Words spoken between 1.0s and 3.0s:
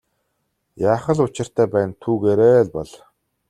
л учиртай байна түүгээрээ бол.